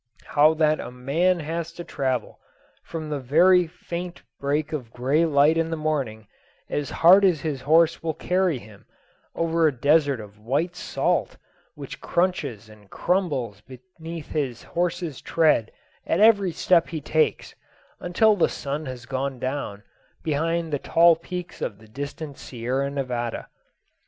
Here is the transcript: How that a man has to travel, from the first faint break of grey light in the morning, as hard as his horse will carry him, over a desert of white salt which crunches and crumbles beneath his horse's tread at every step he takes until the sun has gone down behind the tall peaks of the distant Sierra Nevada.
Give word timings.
How 0.25 0.55
that 0.55 0.79
a 0.79 0.89
man 0.89 1.41
has 1.41 1.71
to 1.73 1.83
travel, 1.83 2.39
from 2.83 3.07
the 3.11 3.19
first 3.21 3.71
faint 3.75 4.23
break 4.39 4.73
of 4.73 4.91
grey 4.91 5.27
light 5.27 5.57
in 5.59 5.69
the 5.69 5.77
morning, 5.77 6.25
as 6.67 6.89
hard 6.89 7.23
as 7.23 7.41
his 7.41 7.61
horse 7.61 8.01
will 8.01 8.15
carry 8.15 8.57
him, 8.57 8.87
over 9.35 9.67
a 9.67 9.71
desert 9.71 10.19
of 10.19 10.39
white 10.39 10.75
salt 10.75 11.37
which 11.75 12.01
crunches 12.01 12.67
and 12.67 12.89
crumbles 12.89 13.61
beneath 13.99 14.29
his 14.31 14.63
horse's 14.63 15.21
tread 15.21 15.71
at 16.07 16.19
every 16.19 16.51
step 16.51 16.87
he 16.87 16.99
takes 16.99 17.53
until 17.99 18.35
the 18.35 18.49
sun 18.49 18.87
has 18.87 19.05
gone 19.05 19.37
down 19.37 19.83
behind 20.23 20.73
the 20.73 20.79
tall 20.79 21.15
peaks 21.15 21.61
of 21.61 21.77
the 21.77 21.87
distant 21.87 22.39
Sierra 22.39 22.89
Nevada. 22.89 23.49